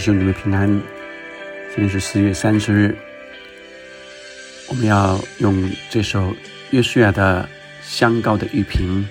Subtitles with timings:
[0.00, 0.66] 弟兄姊妹平安，
[1.68, 2.96] 今天是四月三十日，
[4.66, 6.34] 我们要用这首
[6.70, 7.46] 约书亚的
[7.82, 9.06] 香膏的玉瓶，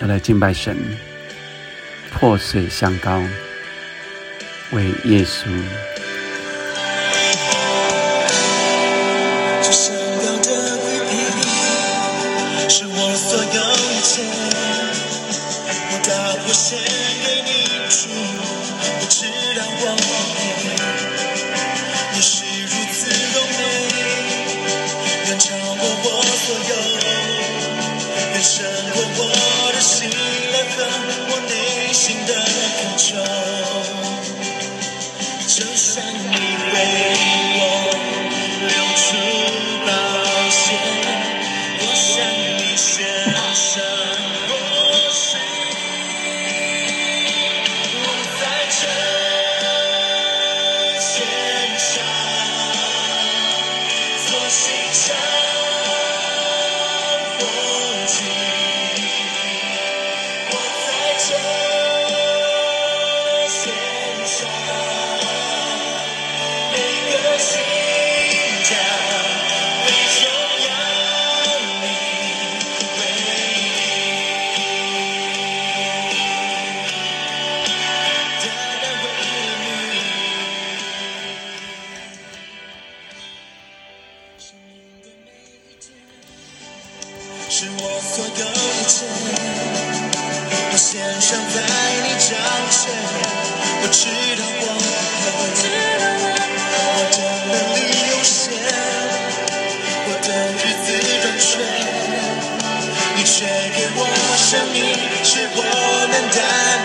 [0.00, 0.74] 要来敬拜神，
[2.10, 3.22] 破碎香膏
[4.72, 5.50] 为耶稣。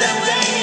[0.01, 0.60] the way.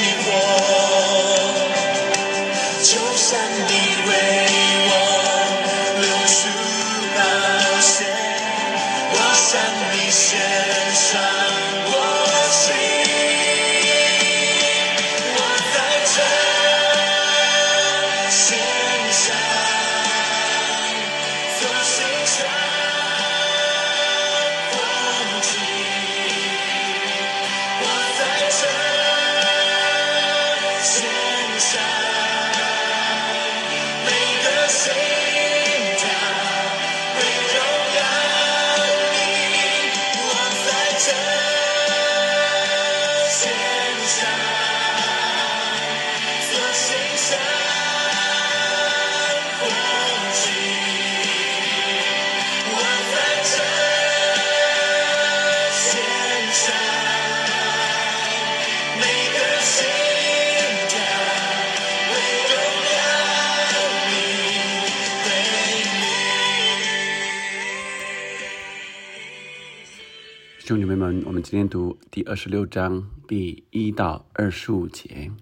[70.69, 75.33] 弟兄姊妹们，我们今天读第二十六章第一到二十五节。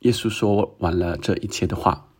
[0.00, 2.10] 耶稣说完了这一切的话，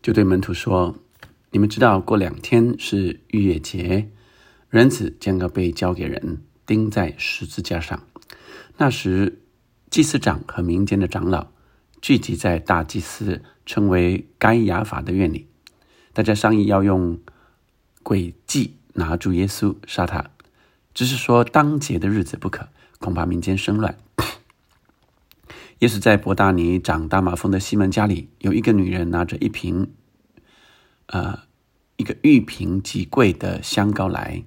[0.00, 0.94] 就对门徒说
[1.50, 4.12] ：“你们知道，过两天是逾越节，
[4.68, 8.06] 人子将要被交给人，钉在十字架上。
[8.76, 9.42] 那时，
[9.90, 11.48] 祭司长和民间的长老
[12.00, 15.48] 聚集在大祭司称为该亚法的院里，
[16.12, 17.18] 大家商议要用。”
[18.02, 20.30] 诡计拿住耶稣杀他，
[20.94, 22.68] 只是说当节的日子不可，
[22.98, 23.96] 恐怕民间生乱。
[25.80, 29.92] 耶稣在伯大尼长大马蜂的西门家里，有一个女人拿着一瓶，
[31.06, 31.40] 呃，
[31.96, 34.44] 一个玉瓶极贵的香膏来，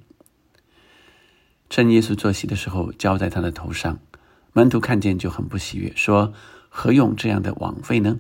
[1.70, 4.00] 趁耶稣坐席的时候浇在他的头上。
[4.56, 6.32] 门徒看见就很不喜悦，说
[6.70, 8.20] ：“何用这样的枉费呢？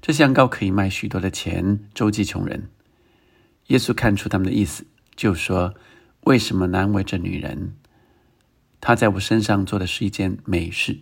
[0.00, 2.68] 这香膏可以卖许多的钱，周济穷人。”
[3.68, 4.86] 耶稣看出他们的意思，
[5.16, 5.74] 就说
[6.22, 7.74] ：“为什么难为这女人？
[8.80, 11.00] 她在我身上做的是一件美事，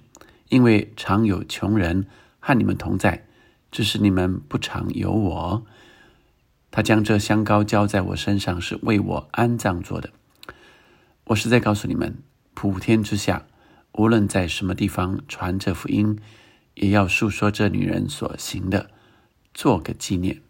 [0.48, 2.06] 因为常有穷人
[2.40, 3.26] 和你们同在，
[3.70, 5.66] 只是你们不常有我。
[6.70, 10.10] 他将这香膏浇在我身上，是为我安葬做的。
[11.24, 12.16] 我是在告诉你们，
[12.54, 13.46] 普天之下，
[13.92, 16.18] 无论在什么地方传这福音，
[16.74, 18.90] 也要述说这女人所行的，
[19.52, 20.40] 做个纪念。”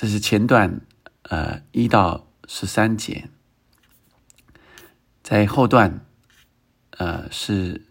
[0.00, 0.80] 这是前段，
[1.24, 3.28] 呃，一到十三节，
[5.22, 6.06] 在后段，
[6.92, 7.84] 呃，是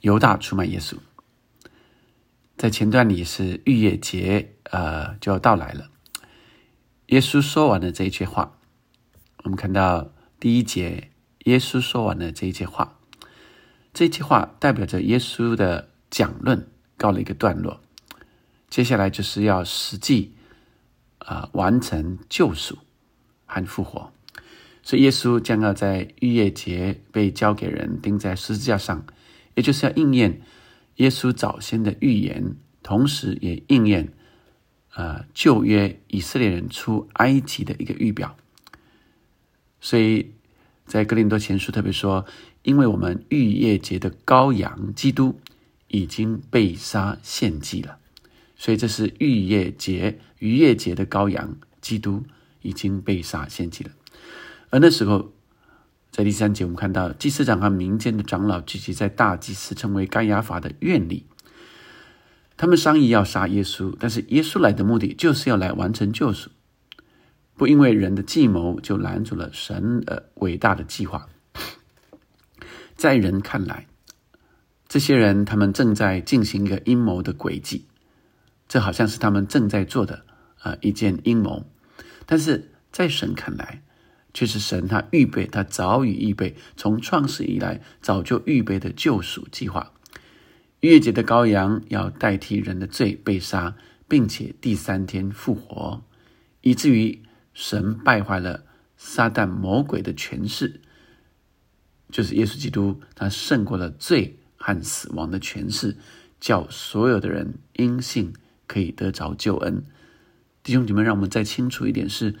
[0.00, 0.96] 犹大出卖耶稣。
[2.56, 5.90] 在前段里是逾越节，呃，就要到来了。
[7.08, 8.56] 耶稣说完了这一句话，
[9.44, 11.10] 我们看到第一节，
[11.44, 12.98] 耶稣说完了这一句话，
[13.92, 16.66] 这句话代表着耶稣的讲论
[16.96, 17.82] 告了一个段落，
[18.70, 20.34] 接下来就是要实际
[21.20, 22.78] 啊完成救赎
[23.46, 24.12] 和复活。
[24.82, 29.04] 所以耶稣将要在逾越节被交给人钉在十字架上，
[29.54, 30.40] 也就是要应验
[30.96, 34.12] 耶稣早先的预言，同时也应验
[34.94, 38.36] 呃旧约以色列人出埃及的一个预表。
[39.80, 40.32] 所以
[40.86, 42.26] 在哥林多前书特别说，
[42.62, 45.38] 因为我们逾越节的羔羊基督
[45.88, 47.99] 已经被杀献祭了，
[48.60, 52.22] 所以这是逾越节逾越节的羔羊基督
[52.60, 53.90] 已经被杀献祭了。
[54.68, 55.32] 而那时候，
[56.10, 61.24] 在第三节，我们看到祭司长和民间的长老聚集在大祭司称为该亚法的院里，
[62.58, 63.96] 他们商议要杀耶稣。
[63.98, 66.50] 但是耶稣来的目的就是要来完成救赎，
[67.54, 71.30] 不因为人的计谋就拦住了神的伟大的计划。
[72.94, 73.86] 在人看来，
[74.86, 77.86] 这些人他们正在进行一个阴谋的诡计，
[78.70, 80.24] 这好像是他们正在做的
[80.60, 81.66] 啊一件阴谋。
[82.24, 83.82] 但是在神看来，
[84.32, 89.92] 却是神，他预备，他早已预备，从创世以来早就预备的救赎计划。
[90.78, 93.74] 逾越节的羔羊要代替人的罪被杀，
[94.06, 96.04] 并且第三天复活，
[96.60, 97.20] 以至于
[97.52, 98.64] 神败坏了
[98.96, 100.80] 撒旦魔鬼的权势，
[102.08, 105.96] 就是耶稣基督，他胜过了罪和死亡的权势，
[106.38, 108.32] 叫所有的人因信
[108.70, 109.84] 可以得着救恩。
[110.62, 112.36] 弟兄姐妹，让我们再清楚一点是。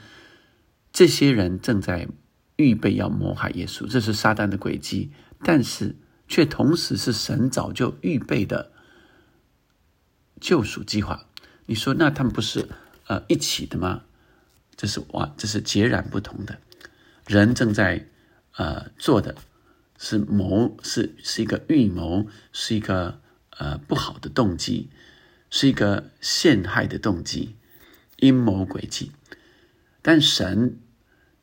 [0.92, 2.08] 这些人正在
[2.56, 5.12] 预备要谋害耶稣，这是撒旦的诡计，
[5.44, 5.94] 但是
[6.26, 8.72] 却同时是神早就预备的
[10.40, 11.28] 救赎计划。
[11.66, 12.68] 你说，那他们不是
[13.06, 14.02] 呃一起的吗？
[14.74, 16.58] 这是哇，这是截然不同的。
[17.28, 18.08] 人正在
[18.56, 19.36] 呃做的
[19.96, 24.90] 是谋，是是一个预谋，是一个呃不好的动机，
[25.50, 27.56] 是一个陷害的动机，
[28.16, 29.12] 阴谋诡计。
[30.00, 30.78] 但神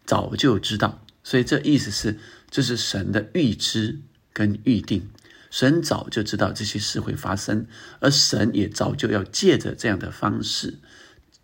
[0.06, 2.18] 早就知道，所以这意思是，
[2.50, 4.00] 这是神的预知
[4.34, 5.10] 跟预定。
[5.50, 7.68] 神早就知道这些事会发生，
[8.00, 10.80] 而神也早就要借着这样的方式，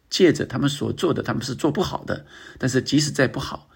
[0.09, 2.25] 借着他们所做的，他们是做不好的。
[2.57, 3.69] 但是即使再不好，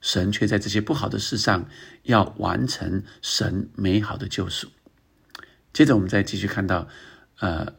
[0.00, 1.68] 神却在这些不好的事上
[2.04, 4.68] 要完成神美好的救赎。
[5.72, 6.88] 接着我们再继续看到，
[7.40, 7.74] 呃，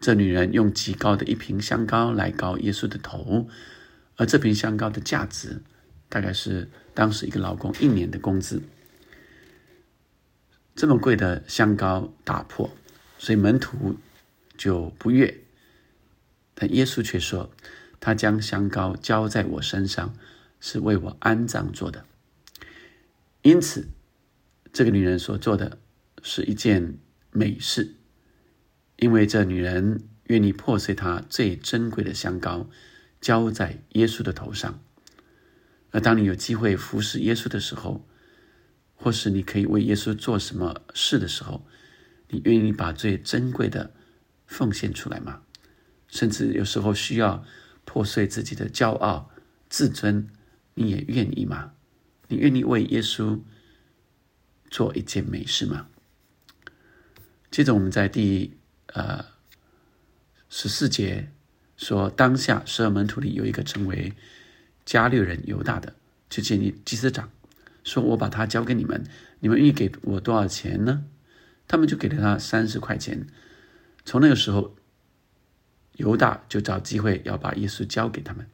[0.00, 3.48] 这女人用极高的一瓶香膏来膏耶稣的头。
[4.16, 5.62] 而这瓶香膏的价值，
[6.08, 8.62] 大概是当时一个劳工一年的工资。
[10.74, 12.70] 这么贵的香膏打破，
[13.18, 13.96] 所以门徒
[14.56, 15.42] 就不悦。
[16.54, 17.50] 但耶稣却说
[17.98, 20.14] ：“他将香膏浇在我身上，
[20.60, 22.04] 是为我安葬做的。”
[23.40, 23.88] 因此，
[24.72, 25.78] 这个女人所做的
[26.22, 26.98] 是一件
[27.30, 27.94] 美事，
[29.00, 32.70] 因为这女人愿意破碎她最珍贵的香膏。
[33.20, 34.82] 浇在耶稣的头上，
[35.90, 38.08] 而当你有机会服侍耶稣的时候，
[38.94, 41.66] 或是你可以为耶稣做什么事的时候，
[42.28, 43.92] 你愿意把最珍贵的
[44.46, 45.42] 奉献出来吗？
[46.08, 47.44] 甚至有时候需要
[47.84, 49.30] 破碎自己的骄傲、
[49.68, 50.26] 自尊，
[50.72, 51.74] 你也愿意吗？
[52.28, 53.38] 你愿意为耶稣
[54.70, 55.88] 做一件美事吗？
[57.50, 58.56] 接着，我们在第
[58.94, 59.24] 呃
[60.48, 61.30] 十四节。
[61.76, 64.12] 说当下十二门徒里有一个称为
[64.84, 65.94] 加略人犹大的，
[66.28, 67.30] 就建议祭司长
[67.82, 69.02] 说：“我把他交给你们，
[69.38, 71.06] 你们愿意给我多少钱呢？”
[71.66, 73.26] 他们就给了他三十块钱。
[74.04, 74.76] 从那个时候，
[75.96, 78.46] 犹大就找机会要把耶稣交给他们。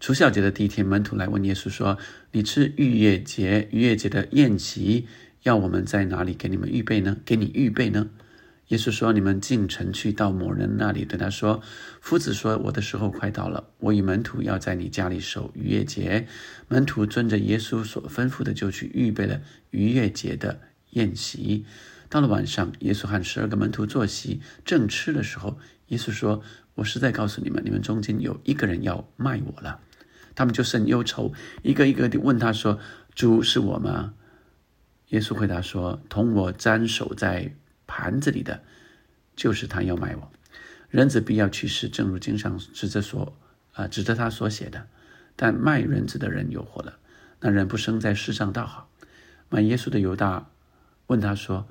[0.00, 1.96] 除孝节的第一天，门徒来问耶稣说
[2.32, 5.06] ：“你吃逾越节逾越节的宴席，
[5.44, 7.18] 要我们在哪里给你们预备呢？
[7.24, 8.10] 给你预备呢？”
[8.68, 11.62] 耶稣说：“你们进城去，到某人那里，对他说
[12.02, 16.28] ：‘夫子说，我的时候快到了，我与门徒要在你家里守逾越节。’
[16.68, 20.60] 门徒遵着耶稣所吩咐的，就去预备了逾越节的
[20.90, 21.64] 宴席。
[22.10, 26.42] 到了晚上，耶稣和十二个门徒坐席，正吃的时候，耶稣说
[26.76, 29.80] ：‘我实在告诉你们，你们中间有一个人要卖我了。’
[30.36, 31.32] 他们就甚忧愁，
[31.62, 32.78] 一个一个地问他说
[33.16, 34.12] ：‘主是我吗？’
[35.08, 37.54] 耶稣回答说：‘同我沾手在。’
[37.98, 38.62] 盘子里的，
[39.34, 40.30] 就是他要卖我。
[40.88, 43.36] 人子必要去世，正如经上指着所
[43.72, 44.86] 啊指着他所写的。
[45.34, 47.00] 但卖人子的人有活了。
[47.40, 48.88] 那人不生在世上倒好。
[49.48, 50.48] 卖耶稣的犹大
[51.08, 51.66] 问他说：“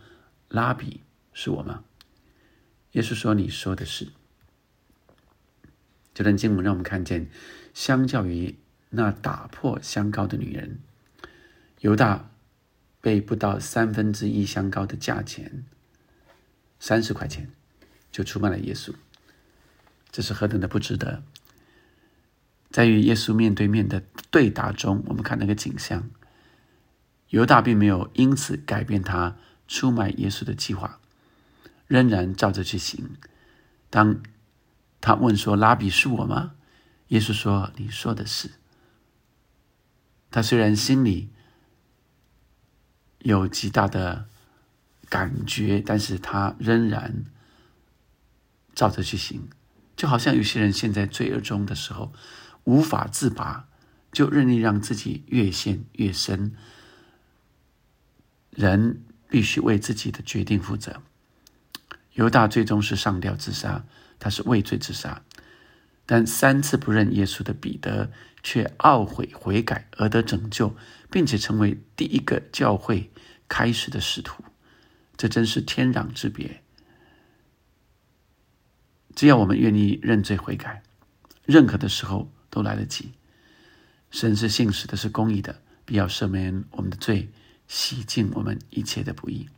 [0.50, 1.00] 拉比
[1.32, 1.86] 是我吗？”
[2.92, 4.10] 耶稣说：“你说的是。”
[6.14, 7.30] 这段经文让我们看见，
[7.74, 8.58] 相较于
[8.90, 10.80] 那打破香膏的女人，
[11.80, 12.30] 犹大。
[13.00, 15.64] 被不到三分之一香膏的价钱，
[16.80, 17.52] 三十块钱，
[18.12, 18.94] 就出卖了耶稣。
[20.12, 21.24] 这是何等的不值得！
[22.70, 26.10] 在与耶稣面对面的对答中，我们看那个景象，
[27.30, 31.00] 犹大并没有因此改变他出卖耶稣的计划，
[31.88, 33.16] 仍然照着去行。
[33.90, 34.22] 当
[35.00, 36.56] 他问说：“拉比是我吗？”
[37.10, 38.52] 耶稣说：“你说的是。”
[40.30, 41.30] 他虽然心里
[43.20, 44.28] 有极大的
[45.10, 47.24] 感觉，但是他仍然
[48.76, 49.48] 照着去行。
[49.96, 52.14] 就好像有些人陷在罪恶中的时候
[52.66, 53.68] 无法自拔，
[54.12, 56.54] 就任意让自己越陷越深。
[58.52, 61.02] 人必须为自己的决定负责。
[62.14, 63.86] 犹大最终是上吊自杀，
[64.20, 65.22] 他是畏罪自杀。
[66.06, 68.12] 但三次不认耶稣的彼得
[68.42, 70.76] 却懊悔悔改而得拯救，
[71.12, 73.12] 并且成为第一个教会
[73.50, 74.44] 开始的使徒，
[75.18, 76.64] 这真是天壤之别。
[79.16, 80.84] 只要我们愿意认罪悔改，
[81.46, 83.14] 任何的时候都来得及。
[84.12, 87.30] 神是信实的，是公义的，必要赦免我们的罪，
[87.68, 89.50] 洗净我们一切的不义。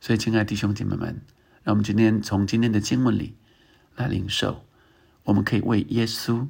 [0.00, 1.20] 所以，亲爱的弟兄姐妹们，
[1.64, 3.34] 让我们今天从今天的经文里
[3.96, 4.64] 来领受，
[5.24, 6.46] 我们可以为耶稣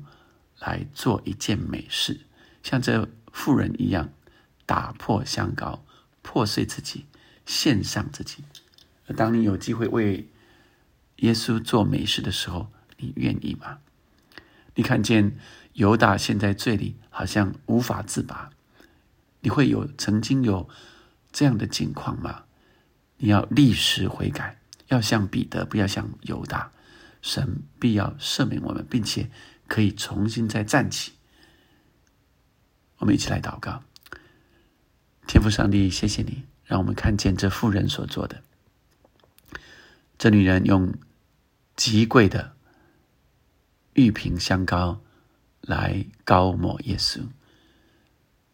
[0.58, 2.20] 来做一件美事，
[2.62, 4.12] 像这妇人一样，
[4.66, 5.84] 打破香膏，
[6.20, 7.06] 破碎自己，
[7.46, 8.44] 献上自己。
[9.16, 10.28] 当你有机会为
[11.16, 13.78] 耶稣做美事的时候，你愿意吗？
[14.74, 15.38] 你看见
[15.72, 18.50] 犹大陷在罪里，好像无法自拔，
[19.40, 20.68] 你会有曾经有
[21.32, 22.44] 这样的境况吗？
[23.18, 26.72] 你要立时悔改，要像彼得，不要像犹大。
[27.22, 29.30] 神必要赦免我们，并且
[29.66, 31.12] 可以重新再站起。
[32.98, 33.82] 我们一起来祷告，
[35.26, 38.42] 天父上帝，谢谢你，让我们看见这妇人所做的。
[40.18, 40.92] 这女人用。
[41.76, 42.56] 极贵的
[43.92, 45.02] 玉瓶香膏
[45.61, 47.20] 来高抹耶稣。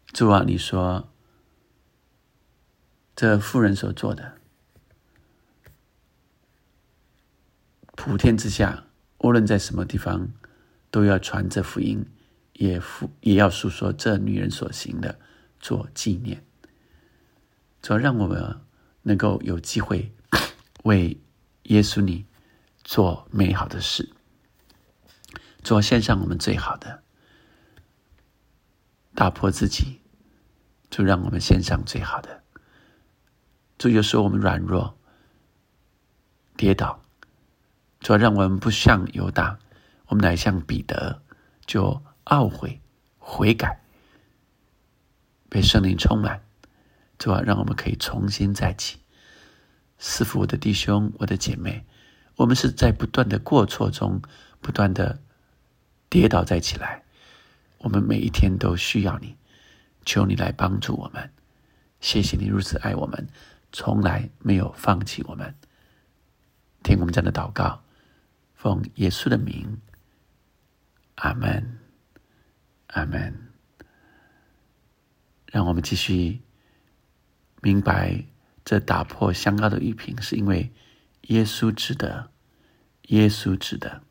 [0.07, 1.09] 主啊，你说
[3.15, 4.33] 这妇人所做的，
[7.95, 8.87] 普天之下，
[9.19, 10.33] 无论在什么地方，
[10.91, 12.05] 都要传这福音，
[12.51, 15.17] 也复也要诉说这女人所行的，
[15.61, 16.43] 做纪念。
[17.83, 18.59] 主要让我们
[19.03, 20.11] 能够有机会
[20.81, 21.21] 为
[21.63, 22.25] 耶稣你。
[22.85, 24.13] 做美好的事，
[25.63, 27.01] 做献上我们最好的，
[29.15, 30.01] 打破自己，
[30.89, 32.43] 就让我们献上最好的。
[33.77, 34.97] 就有时候我们软弱、
[36.57, 37.01] 跌倒，
[38.01, 39.57] 主要让我们不像犹大，
[40.07, 41.21] 我们乃像彼得，
[41.65, 42.81] 就懊悔、
[43.17, 43.79] 悔改，
[45.49, 46.42] 被圣灵充满，
[47.17, 48.99] 主啊让我们可以重新再起。
[49.97, 51.85] 师傅，我的弟兄，我的姐妹。
[52.35, 54.21] 我们是在不断的过错中，
[54.59, 55.21] 不断的
[56.09, 57.03] 跌倒再起来。
[57.77, 59.37] 我们每一天都需要你，
[60.03, 61.31] 求你来帮助我们。
[61.99, 63.27] 谢谢你如此爱我们，
[63.71, 65.53] 从来没有放弃我们。
[66.81, 67.83] 听我们这样的祷告，
[68.55, 69.79] 奉耶稣的名，
[71.15, 71.79] 阿门，
[72.87, 73.53] 阿门。
[75.51, 76.41] 让我们继续
[77.63, 78.23] 明白，
[78.63, 80.71] 这打破香膏的玉瓶，是因为。
[81.27, 82.31] 耶稣值得，
[83.03, 84.02] 耶稣值得。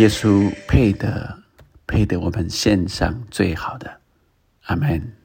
[0.00, 1.42] 耶稣配得，
[1.86, 4.00] 配得我们献上最好的。
[4.62, 5.19] 阿门。